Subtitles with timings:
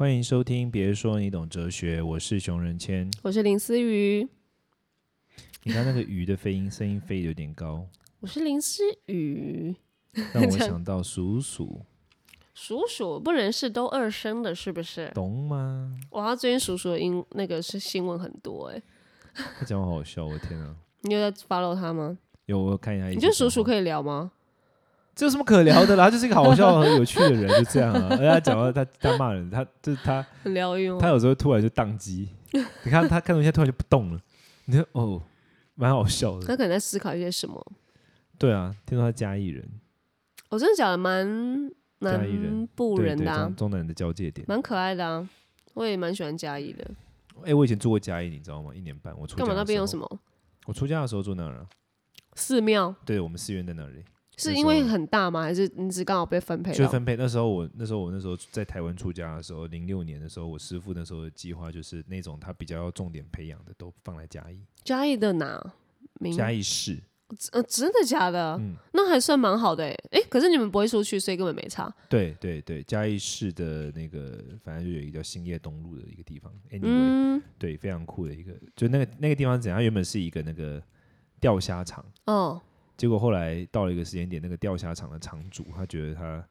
[0.00, 3.06] 欢迎收听，别说你懂哲学，我是熊仁谦。
[3.20, 4.26] 我是林思雨，
[5.62, 7.86] 你看那个鱼的飞音，声音飞得有点高，
[8.20, 9.76] 我是林思雨。
[10.32, 11.82] 让我 想到鼠鼠，
[12.54, 15.10] 鼠鼠不能是都二声的，是不是？
[15.14, 15.94] 懂吗？
[16.12, 18.82] 哇，最近鼠鼠的音那个是新闻很多哎、
[19.34, 20.74] 他讲话好好笑，我天啊！
[21.02, 22.16] 你有在 follow 他吗？
[22.46, 23.62] 有我看一下，你觉得鼠鼠？
[23.62, 24.32] 可以聊吗？
[25.14, 26.04] 这有什么可聊的啦？
[26.04, 28.08] 他就是一个好笑、很有趣的人，就这样啊。
[28.12, 30.98] 而且他讲话，他他骂人，他就是他，很疗愈吗？
[31.00, 32.28] 他有时候突然就宕机。
[32.52, 34.20] 你看他看东西，他突然就不动了。
[34.64, 35.22] 你说哦，
[35.74, 36.46] 蛮好笑的。
[36.46, 37.64] 他可能在思考一些什么。
[38.38, 39.68] 对啊，听说他嘉义人，
[40.48, 44.46] 我真的讲的蛮南部人的、啊中，中南的交界点。
[44.48, 45.28] 蛮可爱的啊。
[45.74, 46.90] 我也蛮喜欢嘉义的。
[47.44, 48.74] 哎、我以前住过嘉义，你知道吗？
[48.74, 49.96] 一年半，我出干嘛那边有什？
[49.96, 50.20] 么
[50.66, 51.66] 我出家的时候住那儿啊。
[52.34, 52.94] 寺庙？
[53.04, 54.04] 对，我们寺院在那里，
[54.40, 55.42] 是因为很大吗？
[55.42, 56.78] 还是你只刚好被分配到？
[56.78, 57.16] 就是分配。
[57.16, 65.74] 那时候我那时候我那时候在台湾出家的时候，零六年的时候，我师傅那时候的计划就是那种他比较要重点培养的都放在嘉义，嘉义的哪？
[66.20, 66.98] 名嘉义市。
[67.52, 68.56] 呃，真的假的？
[68.60, 71.88] 嗯，那还算蛮好的哎、哎、可是你们不会出去，所以根本没差。
[72.08, 79.80] 对对对，嘉义市的那个反正就有一个叫兴业东路的一个地方，anyway，、嗯，对，非常酷的一个，就那个那个地方怎样？
[79.80, 80.82] 原本是一个那个
[81.40, 82.04] 钓虾场。
[82.26, 82.60] 哦，
[83.00, 86.44] 结果后来到了一个时间点，那个钓虾场的场主他觉得他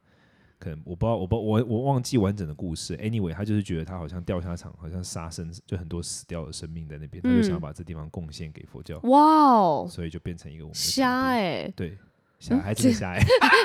[0.58, 2.96] 可能我不知道，我不我我忘记完整的故事。
[2.96, 11.96] Anyway，他就是觉得他好像钓虾场好像杀生，就很多死掉的生命在那边，他就想要嗯把这地方贡献给佛教，哇哦，所以就变成一个我们的瞎场地哎、对。
[12.40, 13.18] 虾还真的虾哎、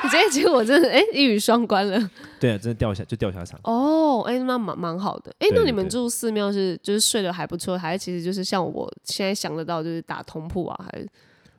[0.03, 1.97] 你这一集我真的哎、一语双关了。
[2.39, 5.33] 对啊，真的钓虾就钓虾场，哦，哎、那蛮蛮好的。
[5.39, 11.07] 哎、那你们住寺庙是就是睡得还不错，还是其实就是像我现在想得到就是打通铺啊，还是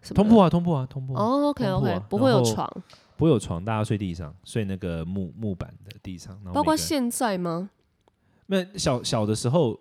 [0.07, 0.23] 什么？
[0.23, 2.83] 通铺啊，通铺啊，通铺啊，哦，OK 通铺 OK，、啊不会有然后床，
[3.17, 7.71] 不会有床，大家睡地上，睡那个木木板的地上，然后每个人包括现在吗？
[8.47, 9.79] 那小小的时候，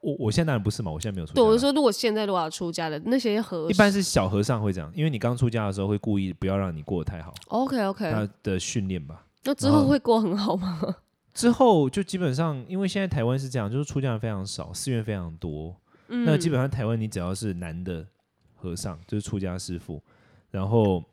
[0.00, 1.50] 我我现在当然不是嘛，我现在没有出家对，嘛。
[1.50, 9.24] 我是说如果现在如果要出家的那些和一般是小和尚会这样，因为你刚出家的时候会故意不要让你过得太好，OK OK，他的训练吧。
[9.44, 10.80] 那之然后后会过很好吗？
[11.34, 15.76] 之后就基本上，因为现在台湾是这样，就是出家人非常少，寺院非常多。
[16.08, 18.06] 嗯，那基本上台湾你只要是男的
[18.56, 20.02] 和尚，就是出家师傅，
[20.50, 21.04] 然后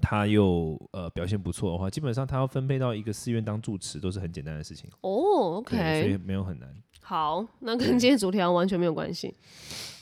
[0.00, 4.90] 他又呃表现不错的话，基本上他要分配到一个寺院当住持都是很简单的事情。
[5.00, 6.68] 哦对，所以，OK，没有很难。
[7.00, 9.34] 好，那跟今天主题完全没有关系，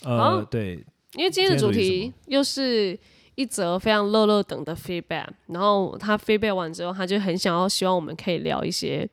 [0.02, 0.84] 呃，对，
[1.14, 2.98] 因为今天的主题又是
[3.36, 9.08] 一则非常乐乐等的 feedback，然后他 feedback 完之后，他就很想要希望我们可以聊一些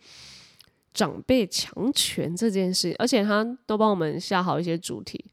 [0.91, 5.23] 长辈强权这件事，而且他都帮我们下好一些主题。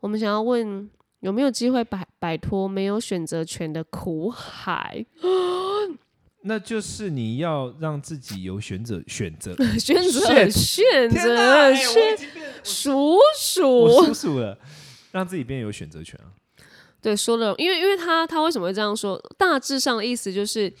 [0.00, 5.04] 我们想要问有没有机会摆摆脱没有选择权的苦海？
[6.42, 9.54] 那就是你要让自己有选择 选择。
[9.78, 14.58] 选择选择选已经变数我数叔叔了，
[15.12, 16.32] 让自己变有选择权啊。
[17.02, 19.18] 对，说的，因为因为他他为什么会这样说？
[19.36, 20.72] 大致上的意思就是，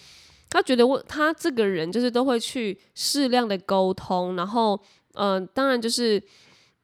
[0.48, 4.80] 他觉得我他这个人就是都会去适量的沟通，然后
[5.14, 6.22] 嗯、呃当然就是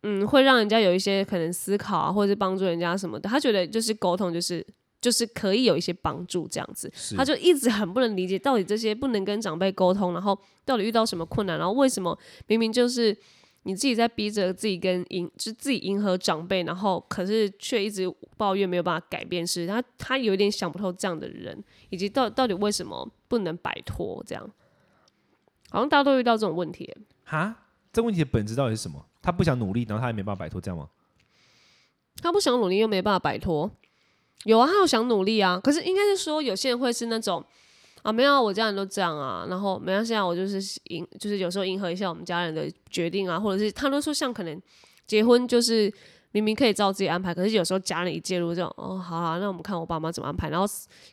[0.08, 3.28] 嗯，会让人家有一些可能思考啊，或者是帮助人家什么的。
[3.28, 4.64] 他觉得就是沟通就是
[5.00, 13.16] 就是可以有一些帮助这样子，他就一直很不能理解到底这些不能跟长辈沟通，然后到底遇到什么困难，然后为什么明明就是
[13.64, 24.50] 你自己在逼着自己跟迎，就是自己迎合长辈，然后可是却一直抱怨没有办法改变是，他他有点想不透这样的人，以及到到底为什么不能摆脱这样，
[25.70, 26.96] 好像大家都遇到这种问题耶。
[27.24, 27.56] 哈，
[27.92, 29.04] 这问题的本质到底是什么？
[29.26, 30.88] 他不想努力，然后他也没办法摆脱，这样吗？
[32.22, 33.69] 他不想努力又没办法摆脱，
[34.44, 37.44] 有啊，他有想努力啊，可是应该是说有些人会是那种
[38.03, 40.60] 啊，没有我家人都这样啊，然后没关系啊，我就是
[40.91, 44.62] 迎，就是有时候迎合一下我们家人的决定啊，或者是他都说像可能
[45.09, 45.92] 结婚就是
[46.36, 50.66] 明明可以照自己安排，可是有时候家人一介入这种，哦，好啊，那我们看我爸妈怎么安排，然后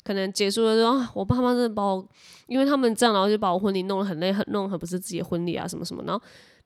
[0.03, 2.05] 可能结束了之后，我爸妈真的把我，
[2.47, 6.21] 因为他们这样，然后就把我婚礼弄得很累，很弄得很不是自己的婚礼啊，什么什么，然后。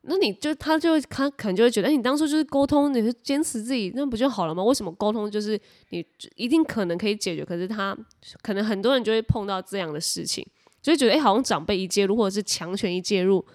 [0.09, 4.63] 那你就他就他可能就会觉得，哎、你当初就是沟通，你是坚持自己，那不就好了吗？
[4.63, 5.59] 为什么沟通就是
[5.89, 6.06] 你
[6.36, 7.98] 一定可能可以解决，可是他
[8.42, 10.45] 可能很多人就会碰到这样的事情，
[10.81, 13.45] 就会觉得，哎、好像长辈一介入或者是强权一介入，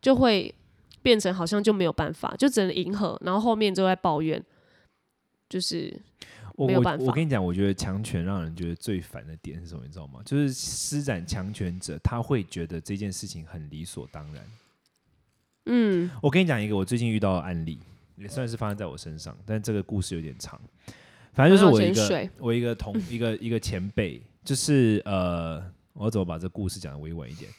[0.00, 0.52] 就会
[1.02, 4.42] 变成好像就没有办法，就只能迎合，然后后面就在抱怨，
[5.48, 5.92] 就是
[6.54, 9.82] 我我没有办法我跟你讲，我觉得强权让人觉得最烦的点是什么？
[9.84, 10.20] 你知道吗？
[10.24, 14.44] 就是施展强权者，他会觉得这件事情很理所当然。
[15.66, 17.78] 嗯我跟你讲一个我最近遇到的案例，
[18.16, 20.60] 也算是发生在我身上，但这个故事有点长。
[21.32, 25.62] 反正就是我一个我一个同一个一个前辈，就是呃，
[25.94, 27.50] 我怎么把这故事讲的委婉一点？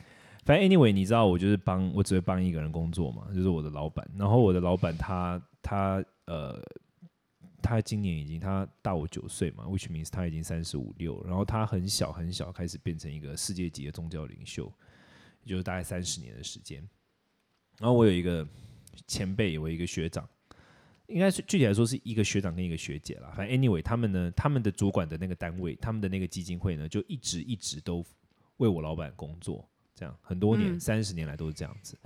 [0.46, 4.06] 反正 anyway，你知道我就是帮我只会帮一个人工作嘛，就是我的老板。
[4.18, 6.62] 然后我的老板他他呃，
[7.62, 11.24] 他今年已经他大我九岁嘛，which means 他已经三十五六。
[11.26, 14.72] 然后他很小很小开始变成一个世界级的宗教领袖，
[15.44, 16.86] 也就是大概三十年的时间。
[17.80, 18.46] 然后我有一个
[19.08, 20.28] 前辈，我一个学长，
[21.08, 23.32] 应该是具体来说是一个学长跟一个学姐啦。
[23.36, 28.06] 反正 anyway，他们呢，他们的主管的那个单位，他们的那个基金会呢，就一直一直都
[28.58, 29.66] 为我老板工作。
[29.96, 31.98] 这样很多年，三十年来都是这样子。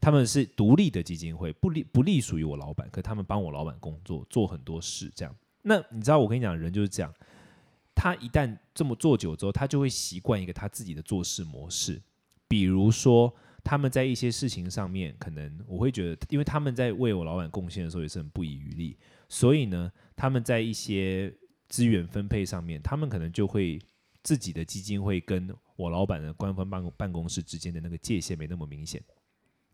[0.00, 5.10] 他们是独立的基金会，不隶不隶属于我老板，可他们帮我老板工作，做很多事。
[5.14, 7.12] 这样，那你知道我跟你讲，人就是这样。
[7.94, 12.00] 他一旦这么做久之后，他就会习惯一个他自己的做事模式。
[12.46, 13.34] 比如说，
[13.64, 18.96] 他们在一些事情上面，可能我会觉得，因为他们在为我老板贡献的时候也是很不遗余力，
[19.30, 21.34] 所以呢，他们在一些
[21.68, 23.80] 资源分配上面，他们可能就会
[24.26, 25.56] 自己的基金会跟。
[25.76, 28.98] 我老板的官方办公办公室之间的那个界限没那么明显，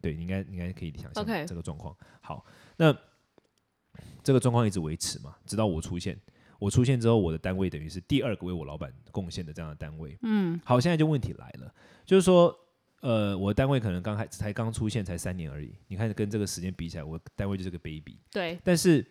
[0.01, 1.97] 对，应该应该可以想象这个状况。
[2.21, 2.45] 好，
[2.77, 2.93] 那
[4.25, 6.21] 这个状况一直维持嘛，直到我出现。
[6.59, 10.19] 我出现之后，我的单位等于是第二个为我老板贡献的这样的单位。
[10.23, 11.73] 嗯，好，现在就问题来了，
[12.05, 12.53] 就是说，
[13.03, 18.19] 呃，我的单位可能刚开才刚出现才三年而已，你看跟这个时间比起来，我单位就是个 baby。
[18.33, 19.07] 对，但是。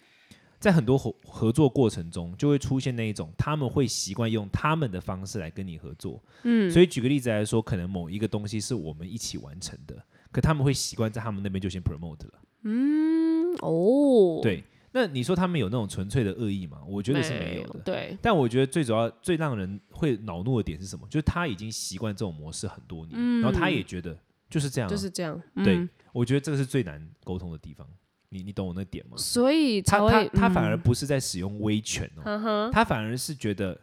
[0.62, 6.24] 在很多合合作过程中，就会出现那一种，他们会习惯用他们的方式来跟你合作。
[6.44, 9.96] 嗯，所以举个例子来说，可能某一个东西是我们一起完成的，
[10.32, 12.34] 可他们会习惯在他们那边就先 promote 了。
[12.62, 16.78] 嗯，哦，对，那你说他们有那种纯粹的恶意吗？
[16.88, 17.80] 我觉得是没有的。
[17.80, 21.08] 对，但我觉得最主要、最让人会恼怒的点是什么？
[21.10, 24.16] 就是他已经习惯这种模式很多年，然后他也觉得
[24.48, 25.42] 就是这样，就是这样。
[25.64, 27.88] 对，我觉得这个是最难沟通的地方。
[28.34, 29.18] 你你懂我那点吗？
[29.18, 33.80] 所以他他他反而不是在使用威权哦，他反而是觉得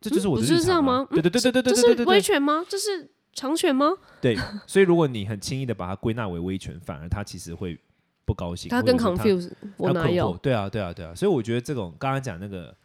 [0.00, 1.06] 这就是我的日常吗？
[1.10, 2.64] 对对对对对对对对，威权吗？
[2.68, 3.90] 这是长权吗？
[4.20, 7.76] 对，所以如果你很轻易的把它归纳为威权，反而他其实会
[8.24, 10.36] 不高兴，他更 confuse，我哪有？
[10.38, 12.76] 对啊对啊对啊，所以我觉得这种刚刚讲那个。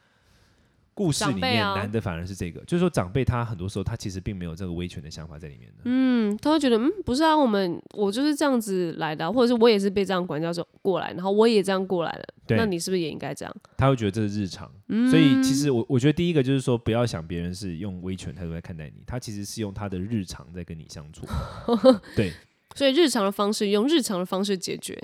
[0.93, 5.81] 故事里面难的反而是这个，就是说长辈他很多时候他其实并没有这个威权的想法在里面的。
[5.85, 12.25] 嗯，他会觉得嗯不是啊，我们我就是这样子来的，或者是我也是被这样管教走过来，然后我也这样过来了。
[12.49, 13.55] 那你是不是也应该这样？
[13.77, 14.69] 他会觉得这是日常。
[15.09, 21.25] 所以其实我我觉得第一个就是说不要想别人是用威权态度在看待你，他其实是用他的日常在跟你相处。
[22.15, 22.33] 对，
[22.75, 25.01] 所以日常的方式用日常的方式解决。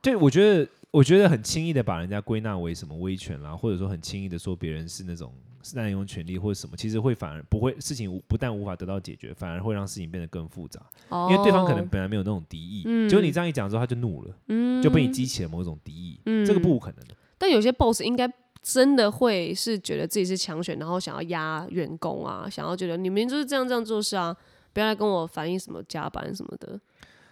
[0.00, 0.68] 对，我觉得。
[0.90, 5.34] 我觉得很轻易的把人家归纳为什么威权啦，或者说很轻易的说别人是那种
[5.74, 10.80] 滥用权力或者什么，其实会反而不会事情不但无法得到解决，反而会让事情变得更复杂。
[11.10, 14.34] 因为对方可能本来没有那种敌意，结果你这样一讲之后，他就怒了，
[14.82, 16.18] 就被你激起了某种敌意。
[16.46, 17.14] 这个不无可能的。
[17.36, 18.26] 但有些 boss 应该
[18.62, 24.34] 真的会是觉得自己是强权，然后想要压员工啊，想要觉得你们就是这样这样做事啊，
[24.72, 26.80] 不要来跟我反映什么加班什么的。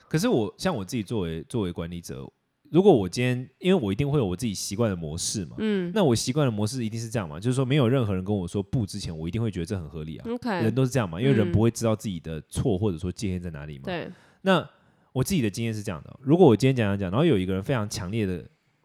[0.08, 2.30] 可是我像我自己作为作为管理者。
[2.70, 10.26] 如果我今天，因为我一定会有我自己习惯的模式嘛，嗯，那我习惯的模式一定是这样嘛，就是说没有任何人跟我说不之前，我一定会觉得这很合理啊。
[10.28, 13.84] OK，人都是这样嘛，因为人不会知道自己的错或者说界限在哪里嘛。
[13.84, 14.10] 对。
[14.42, 14.68] 那
[15.12, 18.44] 我自己的经验是这样的：如果我今天讲讲讲，然后有一个人非常强烈的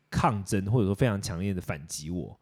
[0.09, 2.39] 抗争，或者说非常强烈的反击我，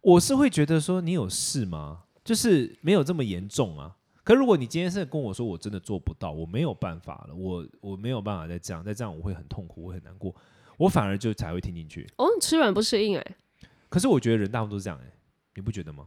[0.00, 2.02] 我是会觉得说你有事吗？
[2.24, 3.96] 就是没有这么严重啊。
[4.24, 10.34] 可如果你今天是跟我说我真的做不到，我没有办法了，我我没有办法再这样，再这样我会很痛苦，我很难过。
[10.76, 13.36] 我反而就才会听进去哦，吃软不吃硬哎。
[13.88, 15.12] 可是我觉得人大部分都是这样哎，
[15.54, 16.06] 你不觉得吗？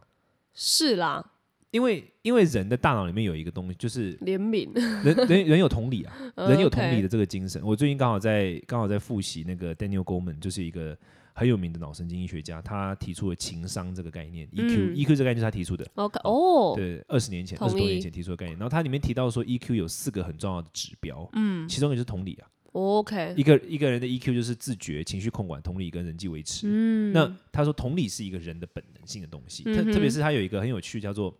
[0.53, 1.23] 是啦，
[1.71, 4.73] 因为因为人的大脑里面有一个东西，就是怜悯。
[5.03, 6.13] 人人人有同理啊，
[6.49, 7.61] 人有同理的这个精神。
[7.63, 10.97] 我最近刚好在刚好在复习那个 Daniel Goleman，就是一个
[11.33, 15.87] 很有名的脑神经医学家，他提出了情商这个概念，EQ，EQ 这个概念是他提出的。
[15.95, 18.57] OK，哦，对，二十年前，二十多年前提出的概念。
[18.57, 22.49] 然后它里面提到说，EQ 有四个很重要的指标，嗯，其中一个是同理啊。
[22.77, 26.67] OK，一个一个人的 EQ 就是自觉、情绪控管、同理跟人际维持。
[26.69, 31.35] 嗯，那他说同理是一个人的本能性的东西，特特别是他有一个很有趣，叫做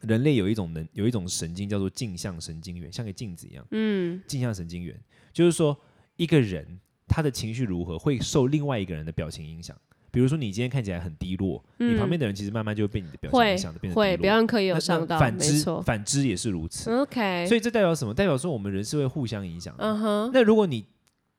[0.00, 3.66] 人类有一种能有一种神经叫做镜像神经元，像个镜子一样。
[3.72, 4.98] 嗯，镜像神经元
[5.32, 5.78] 就是说
[6.16, 9.76] 一个人他的情绪如何会受另外一个人的表情影响。
[10.10, 13.94] 比如说，你今天看起来很低落，你旁边的人其实慢慢就会被你的表现影响的变得。
[13.94, 15.18] 会，别人可以有伤到。
[15.18, 16.90] 反之，反之也是如此。
[16.90, 17.46] OK。
[17.46, 18.14] 所以这代表什么？
[18.14, 19.84] 代表说我们人是会互相影响的。
[19.84, 20.30] 嗯哼。
[20.32, 20.84] 那如果你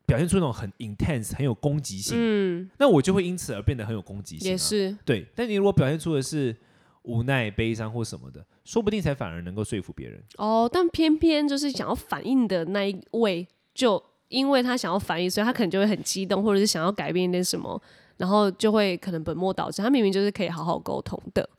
[0.06, 4.50] 表现出那种很 intense、很有攻击性，嗯，那我就会因此而变得很有攻击性。
[4.52, 4.96] 也是。
[5.04, 5.26] 对。
[5.36, 6.56] 但你如果表现出的是
[7.04, 10.24] 无奈、悲伤或什么的，说不定才反而能够说服别人。
[10.38, 17.82] 哦，但偏偏就是想要反应的那一位，就因为他想要反应，所以他可能就会很激动，或者是想要改变一点什么。
[18.20, 21.50] 然后就会可能本末倒置，他明明就是可以好好沟通的。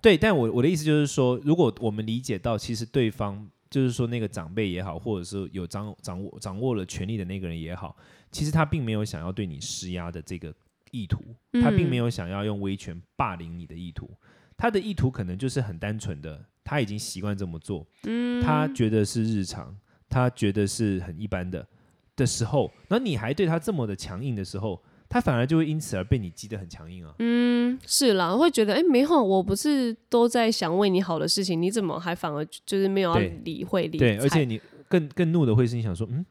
[0.00, 7.96] 对，但我我的意思就是说，如果我们理解到其实对方就是说那个长辈也好，或者是有掌掌握掌握了权力的那个人也好，
[8.30, 10.54] 其实他并没有想要对你施压的这个
[10.90, 11.20] 意图，
[11.62, 14.08] 他并没有想要用威权霸凌你的意图，
[14.56, 19.76] 他的意图可能就是很单纯的，他已经习惯这么做，嗯，他觉得是日常，
[20.08, 21.66] 他觉得是很一般的
[22.14, 27.14] 的时候，那你还对他这么的强硬的时候，他反而就会因此而被你激得很强硬啊。
[27.18, 36.24] 嗯，是啦，会觉得哎，没有，我不是都在想为你好的事情，你怎么还反而就是没有要理会理对，而且你更更怒的会是你想说，嗯，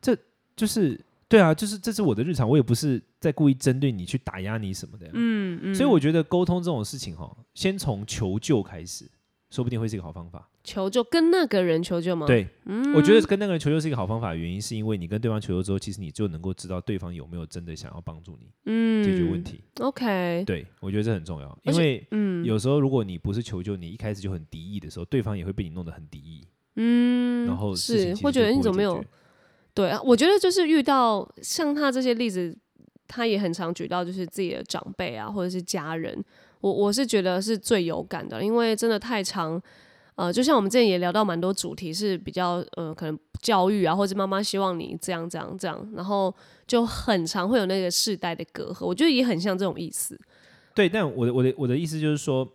[0.00, 0.16] 这
[0.56, 0.98] 就是
[1.28, 5.12] 对啊，就是这是我的日常，我也不是在故意针对你去打压你什么的呀。
[5.14, 9.10] 嗯嗯，所以我觉得沟通这种事情哈，先从求救开始，
[9.52, 10.48] 说不定会是一个好方法。
[10.64, 19.62] 求救跟那个人求救吗？，对，嗯，我觉得跟那个人求救是一个好方法，原因是因为你跟对方求救之后，其实你就能够知道对方有没有真的想要帮助你嗯解决问题。
[19.80, 29.04] OK，对，我觉得这很重要，因为嗯有时候如果你不是求救，你一开始就很敌意的时候，对方也会被你弄得很敌意，嗯，然后是会觉得你怎么没有
[29.74, 30.00] 对啊？
[30.02, 32.56] 我觉得就是遇到像他这些例子，
[33.08, 36.24] 他也很常举到就是自己的长辈啊，或者是家人，
[36.62, 39.62] 我我是觉得是最有感的，因为真的太长。
[40.14, 46.32] 呃，就像我们之前也聊到蛮多主题是比较呃，可能教育啊，或者妈妈希望你这样这样这样，然后
[46.66, 50.20] 就很常会有那个世代的隔阂，我觉得也很像这种意思。
[50.74, 52.46] 对，但我的我的我的意思就是说，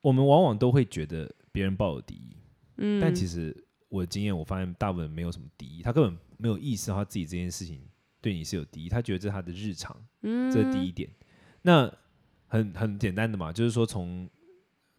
[0.00, 2.36] 我们往往都会觉得别人抱有敌意，
[2.78, 3.56] 嗯，但其实
[3.88, 7.80] 我的经验，我发现大部分人没有什么敌意，他根本没有意识到他自己这件事情
[8.20, 11.08] 对你是有敌意，他觉得这是他的日常，嗯这是第一点。
[11.62, 11.90] 那
[12.52, 14.28] 很很简单的嘛，就是说从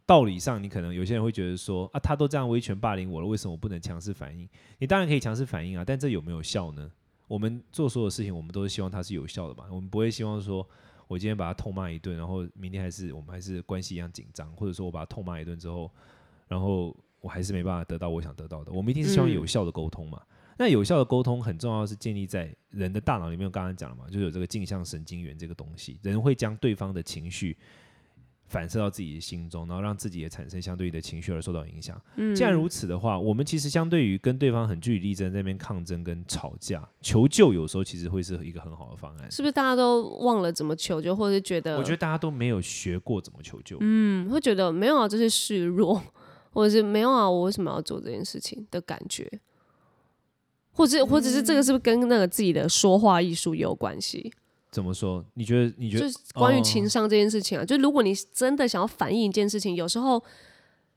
[0.04, 4.48] 道理上，你可能有些人会觉得说啊，他都这样威权霸凌我了，为什么我不能强势反应？
[4.80, 6.90] 你当然可以强势反应啊，但这有没有效呢？
[7.28, 10.68] 我们做所有事情，我们都是希望它是有效的嘛，我们不会希望说
[11.06, 15.88] 我今天把他痛骂一顿，然后明天还是我们还是关系一样紧张，或者说我把他痛骂一顿之后，
[16.48, 18.72] 然后我还是没办法得到我想得到的。
[18.72, 20.20] 我们一定是希望嗯有效的沟通嘛。
[20.58, 23.46] 那有效的沟通很重要，是建立在人的大脑里面。
[23.46, 27.56] 我刚刚讲了嘛，就是有这个镜像神经元这个东西，人会将对方的情绪
[28.46, 32.00] 反射到自己的心中，然后让自己也产生相对应的情绪而受到影响。
[32.16, 39.30] 嗯既然如此的话，我们其实相对于跟对方很据理力争，在那边抗争跟吵架、求救，有时候其实会是一个很好的方案。
[39.30, 43.78] 是不是大家都忘了怎么求救，或者是觉得我觉得大家都没有学过怎么求救。
[43.80, 46.00] 嗯，会觉得没有啊，这是示弱，
[46.52, 49.28] 或者是没有啊，我为什么要做这件事情的感觉，
[50.74, 54.30] 或者或者是这个是不是跟那个自己的说话艺术也有关系？
[54.70, 55.24] 怎么说？
[55.34, 55.72] 你觉得？
[55.78, 56.02] 你觉得？
[56.02, 60.20] 就是关于哦情商这件事情啊，就如果你真的想要反映一件事情，有时候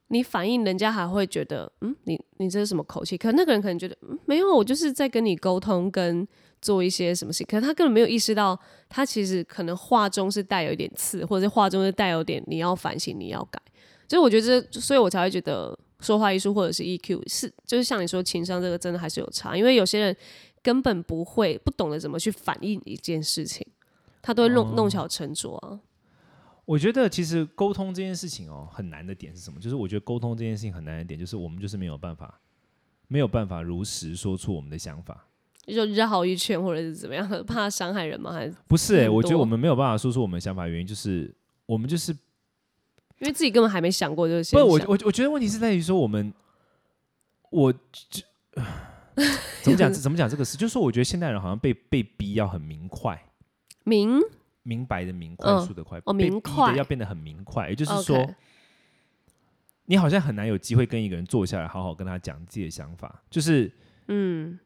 [0.07, 3.15] 你反映人家还会觉得，嗯，你你这是什么口气？
[3.15, 6.27] 可那个人可能觉得，嗯，没有，我就是在跟你沟通，跟
[6.59, 13.61] 做一些什么事，可是他根本没有意识到，他其实可能话中是带有一点刺，或者是话中是带有点你要反省，你要改。
[14.07, 20.15] 就是我觉得，所以我才会觉得说话艺术或者是 EQ 是，就是像你说情商这个真的还是有差，因为有些人
[20.61, 23.65] 根本不会不懂得怎么去反应一件事情，
[24.21, 25.79] 他都会弄、弄巧成拙啊。
[26.65, 29.59] 我觉得其实沟通这件事情哦，很难的点是什么？
[29.59, 32.39] 就是我觉得沟通这件事情很难的点，就是我们就是没有办法，
[33.07, 35.25] 没有办法如实说出我们的想法。
[35.65, 38.31] 就绕一圈或者是怎么样， 怕伤害人吗？
[38.31, 41.33] 还是不是诶、很我觉得我们没有办法说出我们的想法，原因就是
[41.65, 42.15] 我们就是
[43.19, 46.33] 因为自己根本还没想过，就是不我我我觉得问题是在于说我们
[47.49, 47.79] 我就
[49.63, 53.21] 怎么讲 怎么讲这个事，就是说我觉得现代人好像被被逼要很明快。
[53.83, 54.19] 明
[54.63, 58.29] 明白的明，快嗯速的快，哦被逼明快的要变得很明快，也就是说
[59.85, 63.23] 你好像很难有机会跟一个人坐下来，好好跟他讲自己的想法。
[63.29, 63.71] 就是
[64.09, 64.59] 嗯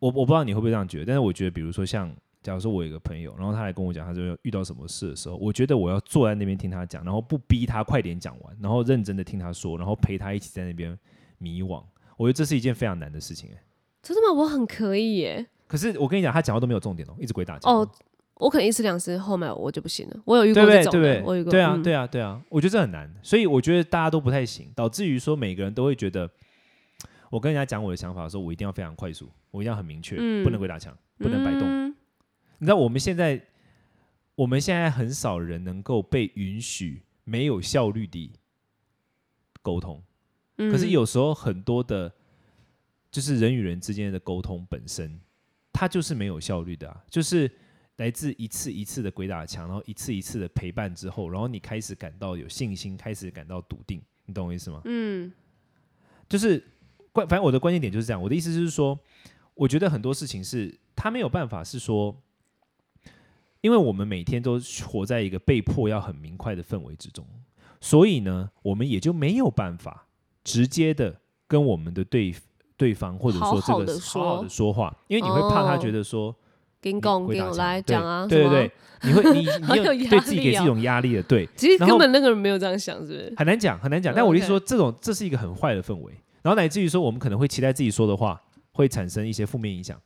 [0.00, 2.12] 我我不知道你会不会这样觉得，但是我觉得，比如说像
[2.42, 10.98] 假如说我有一个朋友，然后他来跟我讲他就遇到什么事的时候，我觉得我要坐在那边听他讲，然后不逼他快点讲完，然后认真的听他说，然后陪他一起在那边
[11.38, 11.82] 迷惘。
[12.16, 13.58] 我觉得这是一件非常难的事情、欸。
[14.02, 14.40] 真的吗？
[14.40, 15.46] 我很可以耶。
[15.68, 17.88] 可是我跟你讲，他讲话都没有重点哦，一直鬼打墙哦，
[18.34, 20.16] 我可能一次两次，后面我就不行了。
[20.24, 20.66] 我有遇过？
[20.66, 21.22] 这种，对？
[21.24, 21.50] 我有遇过。
[21.50, 26.28] 对啊，嗯对啊，对啊，我觉得这很难，所以我觉得大家都不太行，导致于说每个人都会觉得，
[27.30, 31.62] 我跟人家讲我的想法的时候，我一定要非常快速，我一定要很明确，嗯不能鬼打墙，不能摆动。
[31.62, 31.81] 嗯
[32.62, 33.44] 你知道我们现在，
[34.36, 38.30] 我们现在很少人能够被允许没有效率的
[39.62, 40.00] 沟通，
[40.56, 42.14] 可是嗯有时候很多的，
[43.10, 45.20] 就是人与人之间的沟通本身，
[45.72, 47.50] 它就是没有效率的啊，就是
[47.96, 54.80] 来自一次一次的鬼打墙，然后一次一次的陪伴之后，然后你开始感到有信心，开始感到笃定，你懂我意思吗？
[54.84, 55.32] 嗯
[56.28, 56.64] 就是
[57.10, 58.22] 关，反正我的关键点就是这样。
[58.22, 58.96] 我的意思就是说，
[59.54, 62.16] 我觉得很多事情是他没有办法是说，
[63.62, 67.24] 因为我们每天都活在一个被迫要很明快的氛围之中，
[67.80, 70.06] 所以呢，我们也就没有办法
[70.44, 72.34] 直接的跟我们的对
[72.76, 76.34] 对方，或者说这个好好的说话，因为你会怕他哦觉得说
[76.80, 83.32] 给你你讲给我鬼打墙对来讲啊，对对对，你会你 好你有对自己给力哦这种压力的，对，其实根本那个人没有这样想，是不是？
[83.36, 84.12] 很难讲很难讲。
[84.12, 88.42] 嗯但我的意思说，这种这是一个很坏的氛围，然后乃至于说我们可能会期待自己说的话
[88.72, 89.96] 会产生一些负面影响。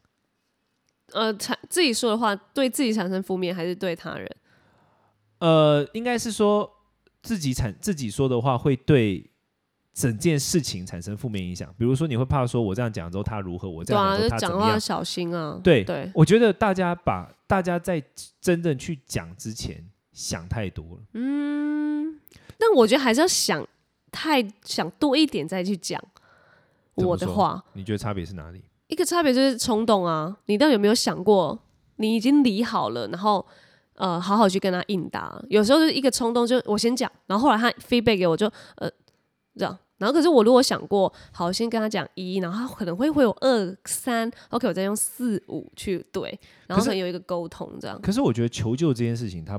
[1.13, 4.29] 呃，产自己说的话对自己产生负面，还是对他人？
[5.39, 6.71] 呃，应该是说
[7.23, 9.31] 自己产自己说的话会对
[9.93, 11.73] 整件事情产生负面影响。
[11.79, 14.81] 比如说，你会怕说我这样讲之后他如何，我这对啊，样讲之就讲话要后他怎么样？
[14.81, 15.61] 小心啊。
[15.63, 18.03] 对对，我觉得大家把大家在
[18.41, 19.83] 真正去讲之前
[20.13, 21.03] 想太多了。
[21.13, 22.21] 嗯，
[22.59, 23.67] 但我觉得还是要想
[24.11, 26.03] 太想多一点再去讲
[26.95, 27.65] 怎么我的话。
[27.75, 28.63] 你觉得差别是哪里？
[28.89, 31.59] 一个差别就是冲动啊，你到底有没有想过，
[31.97, 33.45] 你已经理好了，然后
[33.95, 35.43] 呃好好去跟他应答。
[35.49, 38.91] 有时候就是一个冲动，就我先讲，然后后来他 feedback 给我就呃
[39.57, 39.79] 这样。
[39.99, 47.99] 然后可是我如果想过，好，先跟他讲一，然后他可能会会有二三，OK，我再用四五去对，然后可能有一个沟通这样。
[48.03, 49.59] 可是我觉得求救这件事情，他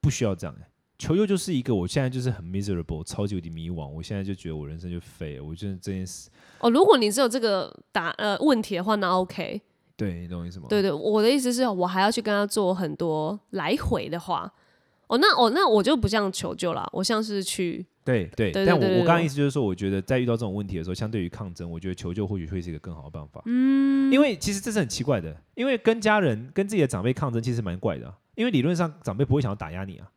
[0.00, 0.66] 不需要这样、欸。
[0.98, 5.44] 求救就是一个，我现在就是很 miserable，超级有点迷惘，我现在就觉得我人生就废了。
[5.44, 9.60] 我觉得这件事，哦，如果你只有这个答呃问题的话，那 OK。
[9.96, 10.66] 对你懂我意思吗？
[10.68, 14.52] 对对，我的意思是我还要去跟他做很多来回的话。
[15.06, 23.42] 哦，那哦，那我就不像求救啦，我像是去对对，但我我刚刚意思就是说，我觉得在遇到这种问题的时候，相对于抗争，我觉得求救或许会是一个更好的办法。
[23.44, 30.10] 嗯，因为其实这是很奇怪的，因为跟家人、跟自己的长辈抗争，其实蛮怪的啊、因为理论上长辈不会想要打压你啊。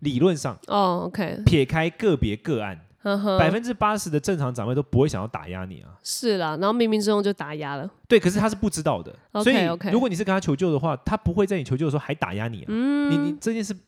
[0.00, 2.78] 理论上，哦，OK，撇开个别个案，
[3.38, 5.88] 百分之八十的正常长辈都不会想要打压你啊。
[6.02, 7.88] 是啦，然后冥冥之中就打压了。
[8.06, 9.14] 对，可是他是不知道的。
[9.42, 9.56] 所以
[9.92, 12.66] 如果你是跟他求救的话，他不会在你求救的时候还打压你啊。
[13.10, 13.80] 你你这件事不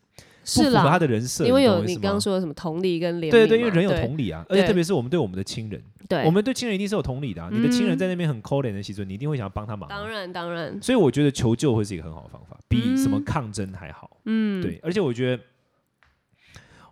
[0.45, 1.93] 是符合他，的人设，因为懂我意思吗？
[1.93, 7.51] 有你刚刚说的什么同理跟怜悯嘛，对对，因为人有同理啊，而且对特别是我们对我们的亲人，对，我们对亲人一定是有同理的、啊。
[7.53, 9.95] 你的亲人嗯在那边很抠脸的时候，你一定会想要帮他忙、啊。
[9.95, 14.19] 当然当然，所以我觉得求救会是一个很好的方法，比什么嗯抗争还好。
[14.25, 15.43] 嗯，对，而且我觉得，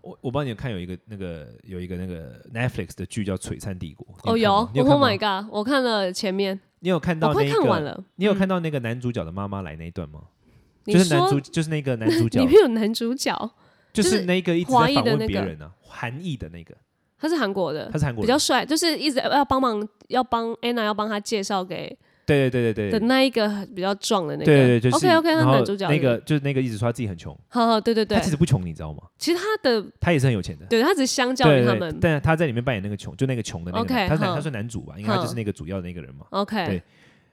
[0.02, 4.06] 我我帮你看有一个那个有一个那个 Netflix 的剧叫《璀璨帝国》。
[4.30, 7.52] 哦有，Oh my god，我看了前面，你有看到那个？
[7.52, 8.04] 看完了。
[8.16, 8.60] 你有看到？
[8.60, 10.20] 那个男主角的妈妈来那一段吗？
[10.84, 13.34] 你就是男主，就是那个 男主角里，面有男主角，
[13.92, 16.74] 就就是是那个一直华在访问别人啊，韩裔的那个，
[17.18, 18.22] 他是韩国的他，是韩国。
[18.22, 21.96] 比较帅，就是一直要帮忙，要帮 Anna 要帮他介绍给
[22.36, 23.08] 对对对对的对。
[23.08, 24.44] 那一个比较壮的那个。
[24.44, 29.00] 对对对，就是 OK OK，然后那男主角那个就是那个一直说他自己很穷，好好，对对对他其，实不穷，你知道吗？
[29.18, 30.66] 其实他的他也是很有钱的。
[30.66, 34.94] 对他只是相较对对对于他们但是他在里面扮演那个穷，就那个穷的那个 OK，男，他是他是男主吧？
[34.98, 36.26] 应该他就是那个主要的那个人嘛。
[36.30, 36.82] OK，对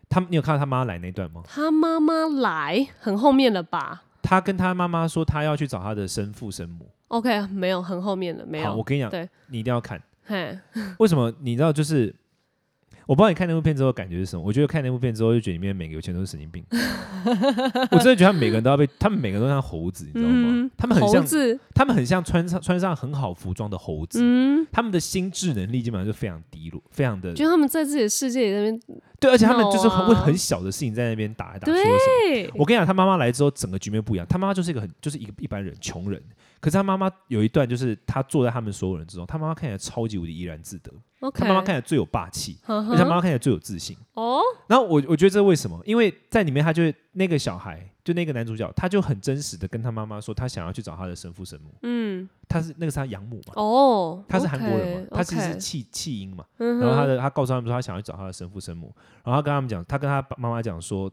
[0.09, 1.43] 他，你有看到他妈来那段吗？
[1.45, 6.89] 他妈妈来很后面了吧他跟他妈妈说他要去找他的生父生母。
[7.09, 8.83] ？OK，没有很后面了，没有，我。
[8.83, 10.01] 跟你讲，对你一定要看。
[10.25, 10.57] 嘿，
[10.97, 11.31] 为什么？
[11.41, 12.13] 你知道，就是
[13.07, 14.43] 我不知道你看那部片之后感觉是什么。
[14.43, 16.63] 我觉得看那部片之后，就觉得里面每个有钱人都是神经病。
[17.91, 20.49] 我真的觉得他们每个人都要被，他们每个人都像猴子，你知道吗？
[20.51, 24.19] 嗯他们很像，猴子，他们很像穿上穿上很好服装的猴子。
[24.21, 28.79] 嗯，他们的心智能力基本上就非常低落，非常的就他们在自己的世界里那边，
[29.19, 31.99] 对，而且他们就是会很小的事情在那边打来打去或什么。
[32.29, 34.25] 对，我跟你讲，他妈妈来之后，整个局面不一样。
[34.27, 36.21] 他妈妈就是一个很就是一个一般人，穷人。
[36.65, 40.91] 可是他妈妈有一段，就是他坐在他们所有人之中，他妈妈看起来超级无敌怡然自得。
[41.31, 43.95] 他妈妈看起来最有霸气，呵呵，而且他妈妈看起来最有自信。
[44.15, 45.79] 哦，然后我我觉得这是为什么？
[45.85, 56.43] 因为在里面，他就那个小孩，就那个男主角，他就很真实的跟他妈妈说，他想要去找他的生父生母，嗯，他是那个是他养母嘛，哦，他是韩国人嘛他其实是弃弃婴嘛。
[56.57, 58.91] 嗯然后他的他告诉他们说他想要去找他的生父生母，
[59.23, 61.11] 然后他跟他们讲，他跟他妈妈讲说，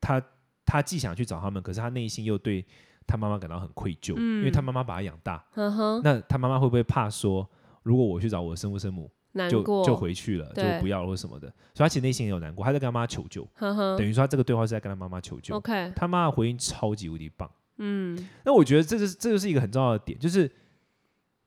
[0.00, 0.20] 他
[0.66, 2.64] 他既想去找他们，可是他内心又对
[3.12, 7.46] 他妈妈感到很愧疚，因为他妈妈把他养大，呵呵，那他妈妈会不会怕说，
[7.82, 9.10] 如果我去找我的生父生母，
[9.50, 13.46] 就，就回去了，就不要了或什么的，所以他其实内心也有难过，他在跟他妈求救，
[13.98, 17.50] 等于说他这个对话是在跟他妈妈求救，，OK，他妈的回应超级无敌棒。
[17.78, 20.50] 嗯，那我觉得这就是这就是一个很重要的点，就是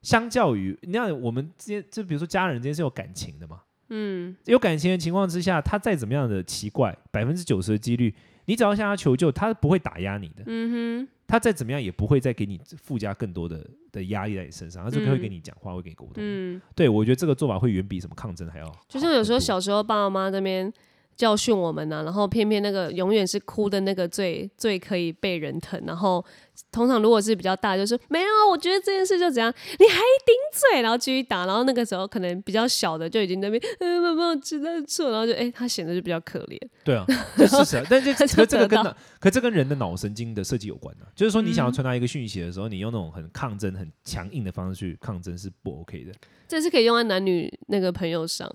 [0.02, 8.14] 相较于你看我们之间，就比如说家人之间是有感情的嘛，嗯，有感情的情况之下，他再怎么样的奇怪，百分之九十的几率，
[8.46, 10.44] 你只要向他求救，他不会打压你的。
[10.46, 10.72] 嗯
[11.04, 16.14] 哼他再怎么样也不会再给你附加更多的的压力在你身上，他就会嗯跟你讲话，会跟你沟，通。
[16.18, 18.80] 嗯，对我觉得这个做法会远比什么抗争还要好。
[18.88, 20.72] 就像有时候小时候爸爸妈妈那边
[21.16, 26.24] 教训我们呢、然后偏偏那个永远是哭的那个最最可以被人疼，然后
[26.72, 37.06] 通常如果是比较大，就是没有，我觉得这件事就怎样，你还顶嘴，然后继续打，然后那个时候可能比较小的就已经在那边，嗯， 妈妈我知道错，然后就哎、他显得就比较可怜，对啊，
[37.38, 37.84] 这是事实啊。
[37.90, 46.12] 但这 他就可这个跟脑，可这跟人的脑神经的设计有关的、就是说，你嗯想要传达一个讯息的时候，你用那种很抗争、很强硬的方式去抗争是不 OK 的。
[46.48, 48.50] 这是可以用在男女那个朋友上。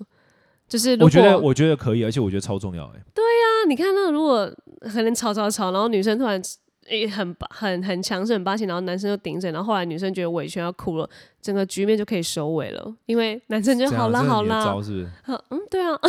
[0.71, 2.97] 就是我觉得，我觉得可以，而且我觉得超重要、欸。
[2.97, 6.41] 哎，那你看，那如果可能吵吵吵，然后女生突然
[6.87, 11.09] 诶很很很强势、很霸气，然后男生就顶嘴，然后后来女生觉得委屈要哭了，
[11.41, 15.09] 整个局面就可以收尾了，因为男生就好啦好这是你的招啦，是不是？
[15.23, 15.99] 好嗯对啊，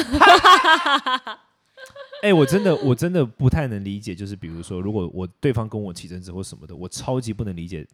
[2.22, 7.84] 哎、我真的我真的不太能理解，就是比如说，如果我对方跟我起争执或什么的，我超级不能理解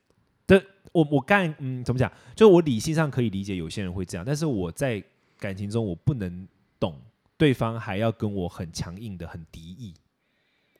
[0.46, 0.62] 的。
[0.92, 2.11] 我我干嗯怎么讲？
[2.35, 5.02] 就我理性上可以理解有些人会这样，但是我在
[5.38, 6.48] 感情中我不能
[6.79, 7.01] 懂
[7.37, 9.95] 对方还要跟我很强硬的很敌意。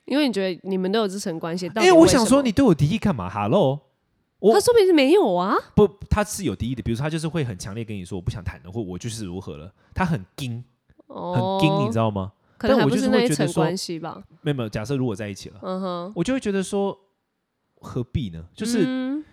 [0.05, 3.81] 因为你觉得你们都有这层关系，到因为我想说你对我敌意干嘛？Hello，
[4.39, 10.65] 我他说明是没有啊，不他是有敌意的，比如说他就是会很强烈跟你说我不想谈了，或我就是如何了，他很硬
[11.07, 12.33] 很哦，硬，你知道吗？
[12.57, 16.99] 可能我就是那一层会觉得说关系吧，没有没有，假设如果在一起了，嗯哼，我就会觉得说
[17.81, 18.45] 何必呢？
[18.55, 18.85] 就是。
[18.87, 19.25] 嗯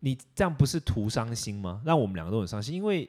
[0.00, 1.80] 你这样不是图伤心吗？
[1.82, 3.08] 让我们两个都很伤心，因为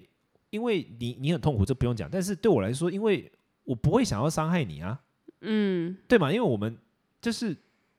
[0.56, 2.10] 因为你你很痛苦，这不用讲。
[2.10, 3.30] 但是对我来说，因为
[3.66, 4.98] 我不会想要伤害你啊，
[5.42, 6.32] 嗯，对嘛？
[6.32, 6.78] 因为我们
[7.22, 7.56] 就是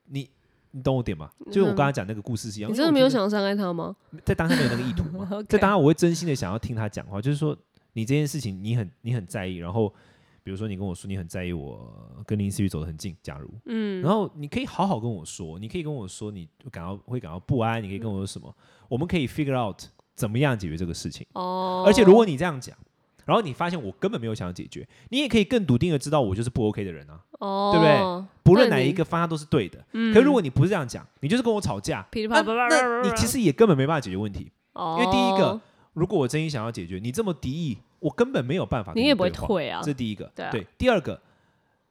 [0.07, 0.31] 你，
[0.71, 1.31] 你懂我点吗？
[1.47, 2.73] 就是我刚才讲那个故事是一样。
[2.73, 3.95] 你真的没有想要伤害他吗？
[4.25, 7.55] 在当下没有那个意图吗在 当下我会真心的想要听他讲话，就是说
[7.93, 9.93] 你这件事情你很你很在意，然后
[10.43, 18.55] 比如说你跟我说你很在意我跟林思雨走得很近，假如，嗯，然后你可以好好跟我说，你可以跟我说你感到会感到不安，你可以跟我说什么，
[18.89, 19.83] 我们可以 figure out
[20.17, 21.25] 怎么样解决这个事情。
[21.35, 22.77] 哦，而且如果你这样讲，
[23.25, 28.27] 然后你发现我根本没有想要解决，你也可以更笃定的知道我就是不 OK 的人啊，哦，对不对？
[28.43, 29.85] 不论哪一个方向都是对的。
[29.93, 30.13] 嗯。
[30.15, 34.51] 可是如果你不是这样讲，你就是跟我吵架，那噼里啪啦，那你其实也根本没办法解决问题。
[34.73, 34.97] 哦。
[34.99, 35.61] 因为第一个，
[35.93, 39.81] 如果我真心想要解决，你这么敌意，我根本没有办法跟你也不会退啊。
[39.83, 40.31] 这，是第一个。
[40.35, 40.53] 对啊。
[40.79, 41.21] 第二个，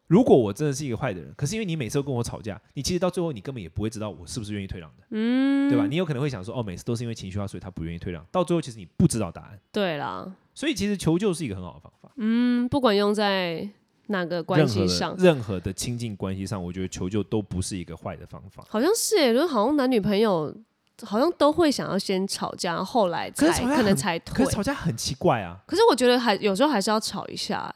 [0.07, 5.87] 如果我真的是一个坏的人，可是因为你每次都跟我吵架，你其实到最后你根本也不会知道我是不是愿意退让的，嗯，对吧？
[5.87, 9.59] 你有可能会想说，哦，每次都是因为情绪化，所以他不愿意退让，到最后其实你不知道答案。
[9.71, 13.67] 对啦，所以其实求救是一个很好的方法，嗯，不管用在
[14.07, 18.63] 哪个关系上，任何的亲近关系上，我觉得求救都不是一个坏的方法。
[18.69, 20.55] 好像是耶，就是好像男女朋友
[21.01, 24.55] 好像都会想要先吵架，后后来才可能才退可是。
[24.55, 27.73] 吵架很奇怪啊，可是我觉得还有时候还是要吵一下。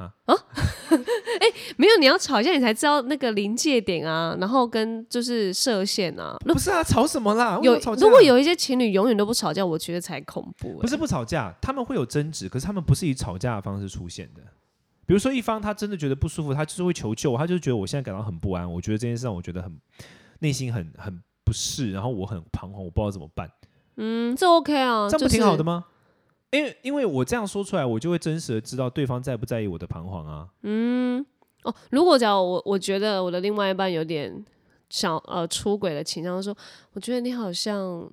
[0.00, 0.34] 啊啊，
[0.90, 6.36] 哎、没有，你要吵一下，你才知道那个临界点啊，然后跟就是射线啊。
[6.46, 7.58] 如不是啊，吵什么啦？
[7.62, 14.40] 有吵架如果有一些情侣永远都不吵架，我觉得才恐怖、不是不吵架，他们会有争执，可是他们不是以吵架的方式出现的。
[15.06, 19.76] 比如说一方他真的觉得不舒服，他就是会求救，他就是觉得我现在感到很不安，我觉得这件事让我觉得很
[20.38, 23.50] 内心很很不适，然后我很彷徨，我不知道怎么办，
[23.96, 25.84] 嗯，这 OK 啊，这样不挺好的吗？
[26.50, 30.48] 因为因为我这样说出来，我就会真实的知道对方在不在意我的彷徨啊。
[30.62, 31.24] 嗯，
[31.62, 34.44] 哦，如果假如我我觉得我的另外一半有点
[34.88, 36.56] 想呃出轨的倾向，说
[36.92, 38.10] 我觉得你好像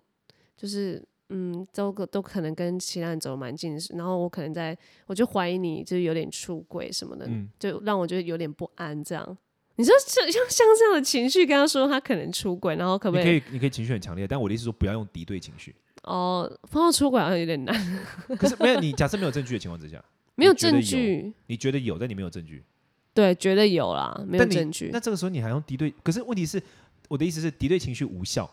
[0.56, 9.04] 就是嗯，都都可能跟其他人走的蛮近，然后我可能在我就怀疑你就是有点出轨什么的，嗯就让我觉得有点不安。
[9.04, 9.38] 这样，
[9.78, 15.76] 你说像像像这样的情绪跟他说他可能出轨，然后可不可以你可以你可以情绪很强烈，但我的意思是说不要用敌对情绪。
[16.08, 17.76] 哦放到出轨好像有点难，
[18.40, 20.04] 可是没有你假设没有证据的情况之下，
[20.36, 22.64] 没有证据，你觉得有，但你没有证据，
[23.14, 25.94] 对，觉得有啦，没有证据那，这个时候你还用敌对？
[26.04, 26.62] 可是问题是，
[27.10, 28.52] 我的意思是敌对情绪无效。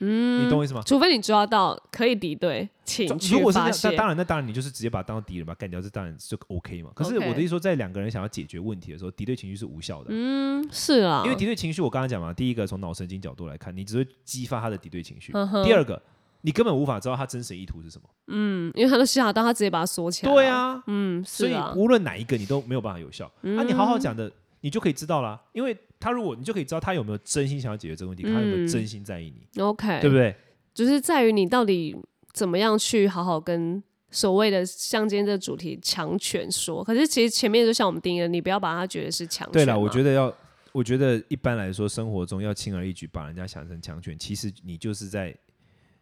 [0.00, 0.82] 嗯，你懂我意思吗？
[0.84, 6.90] 除非你抓到可以敌对情绪如果是那那当然，那当然你就是直接把他当敌人把他干掉，这当然就 OK 嘛。
[6.96, 10.06] 可是我的意思说，在两个人想要解决问题的时候，敌对情绪是无效的。
[10.10, 15.32] 嗯，是啊，因为敌对情绪，我刚刚讲嘛，第一个从脑神经角度来看，你只会激发他的敌对情绪；
[15.64, 16.02] 第二个，
[16.46, 18.06] 你根本无法知道他真实意图是什么。
[18.26, 20.32] 嗯，因为他都吓到，他直接把它锁起来。
[20.32, 23.24] 对，啊，嗯，所以无论哪一个你都没有办法有效。
[23.56, 24.30] 啊，你好好讲的，
[24.60, 25.40] 你就可以知道啦。
[25.54, 30.36] 因为他如果你就可以知道他有没有真心想要解决这个问题，他有没有嗯真心在意你，OK，对不对？
[30.74, 31.96] 就是在于你到底
[32.34, 36.84] 怎么样去好好跟所谓的像今天这个主题强权说。
[36.84, 39.52] 可是其实前面就像我们定义的，你不要把它觉得是强权。
[39.52, 40.34] 对了，我觉得得要，
[40.72, 45.34] 我觉得一般来说，生活中要轻而易举把人家想成强权，其实你就是在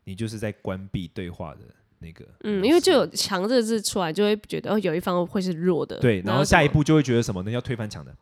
[0.05, 1.61] 你就是在关闭对话的
[1.99, 2.25] 那个。
[2.45, 5.99] 嗯，因为就有“强”这个字出来，就会觉得哦，有一方会是弱的。
[5.99, 7.51] 对，然后下一步就会觉得什么呢？
[7.51, 8.15] 要推翻强的。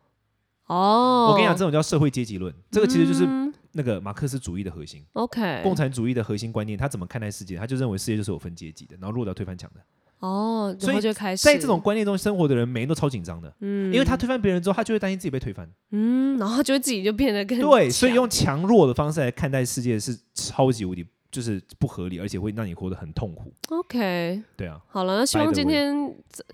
[0.66, 6.79] 哦，我跟你讲，这种叫社会阶级论，这个其实就是嗯那个马克思主义的核心，OK，共产主义的核心观念。
[6.79, 7.57] 他怎么看待世界？
[7.57, 9.81] 他就认为世界就是有分阶级的，然后弱的要推翻强的。
[10.21, 15.69] 哦，所以就开始在这种观念中生活的人，每人都超紧张的，嗯因为他推翻别人之后，他就会担心自己被推翻。
[15.93, 23.53] 嗯，然后他就会自己就变得更对，所以用强弱的方式来看待世界是超级无敌，就是不合理，而且会让你活得很痛苦。
[23.69, 25.95] OK 对啊，好了，那希望今天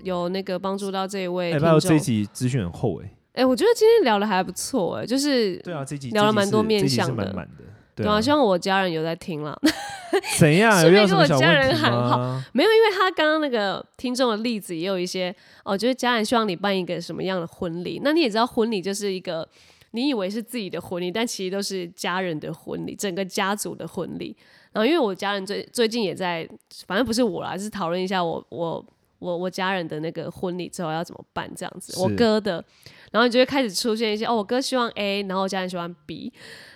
[0.03, 2.01] 有那个帮助到这一位哎，听不要这一。
[2.01, 3.11] 集资讯很厚哎。
[3.33, 7.65] 哎，我觉得今天聊的还不错，哎，就是对啊，这一集聊了蛮多面向的满满的。
[7.95, 9.59] 对对啊，希望我家人有在听了。
[10.39, 10.75] 怎样？
[10.77, 12.43] 有 顺便跟我家人喊好？
[12.53, 15.35] 没有，因为他刚刚那个听众的例子也有一些
[15.65, 18.01] 哦，就是家人希望你办一个什么样的婚礼。
[18.05, 19.47] 那你也知道，婚礼就是一个
[19.91, 24.37] 你以为是自己的婚礼，但其实都是家人的婚礼，整个家族的婚礼。
[24.77, 26.47] 然后因为我家人最最近也在，
[26.87, 28.85] 反正不是我啦，是讨论一下我我
[29.19, 32.63] 我我家人的那个婚礼之后要怎么办这样子，我哥的，
[33.11, 36.31] 然后就会开始出现一些哦，我哥希望 A，然后我家人喜欢 B，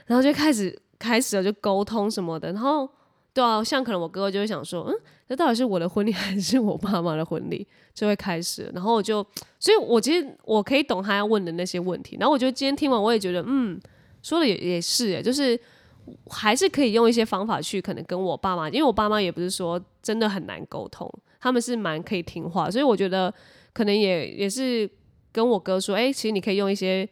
[0.06, 2.88] 然后就开始开始了就沟通什么的，然后
[3.34, 4.96] 对啊，像可能我哥哥就会想说，嗯，
[5.28, 7.68] 这到底是我的婚礼 还是我爸妈的婚礼？
[7.92, 9.22] 就会开始，然后我就，
[9.58, 13.78] 所以我其实我可以懂他要问的那些问题，然后我觉得今天听完，我也觉得，嗯，
[14.22, 15.58] 说的也也是，哎，就是
[16.26, 23.32] 还是可以用一些方法去可能跟我爸妈，因为我爸妈也不是说真的很难沟通，他们是蛮可以听话，所以我觉得
[23.72, 24.88] 可能也也是
[25.32, 27.08] 跟我哥说，哎、其实你可以用一些。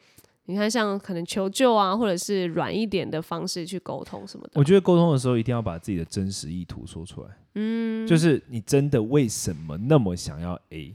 [0.51, 4.53] 你看，像可能求救啊，或者是软一点的方式去沟通什么的。
[4.55, 7.29] 我觉得沟通的时候一定要把自己的真实意图说出来。
[7.57, 10.95] 嗯，就是你真的为什么那么想要 A？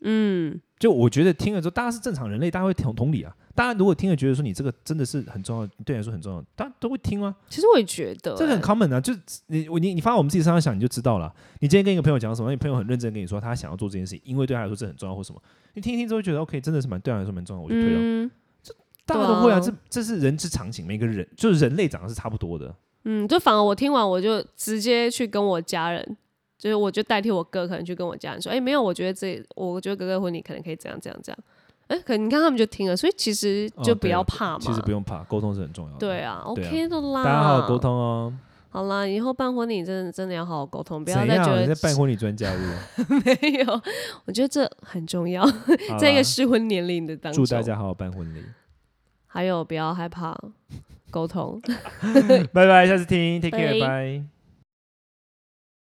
[0.00, 3.36] 嗯，就我觉得听了之后，大家是正常人类，大家会同同理啊。
[3.54, 7.34] 大家如果听了觉得说你这个真的是很重要，对你来说很重要，大家都会听啊。
[7.48, 11.32] 其实我也觉得、这个很欸 common 啊，就是你我你你放在我们自己身上想，你就知道了。
[11.60, 15.40] 你今天跟一个朋友讲什么，你朋友很认真跟你说他想要做这件事情，因为对他来说这很重要或什么，
[15.74, 17.98] 你听一听之后觉得 OK，真的是蛮对他来说蛮重要，我就推了。
[18.00, 18.30] 嗯
[18.62, 18.74] 这
[19.06, 22.74] 大家都会啊，对这这是人之常情，每个人就是人类长得是差不多的。
[23.04, 26.16] 嗯，就反而我听完我就直接去跟我家人，
[26.58, 31.38] 就是我就代替我哥可能去跟我家人说，哎、没有，我觉得这我觉得哥哥婚礼可能可以这样这样这样，
[31.86, 35.98] 哎、可能你看他们就听了，所以其实哦就不要怕嘛，其实不用怕，沟通是很重要的。
[35.98, 37.78] 对啊，OK 的啦，大家好好沟。
[37.78, 38.32] 通哦。
[38.70, 41.16] 好啦，以后办婚礼真的真的要好好沟通，不要？
[41.26, 42.58] 再觉得你在办婚礼专家是
[43.04, 43.82] 不是没有，
[44.24, 45.46] 我觉得这很重要，
[46.00, 47.44] 在一个适婚年龄的当中。
[47.44, 48.42] 祝大家好好办婚礼，
[49.28, 50.36] 还有不要害怕
[51.10, 51.62] 沟通。
[52.52, 54.33] 拜拜，下次听，take care，拜拜。